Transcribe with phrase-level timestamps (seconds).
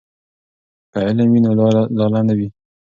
[0.91, 1.51] که علم وي نو
[1.97, 2.47] لاله نه وي.